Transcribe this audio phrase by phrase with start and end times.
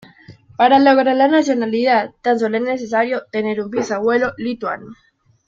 [0.57, 4.87] Para lograr la nacionalidad tan sólo es necesario tener un bisabuelo lituano.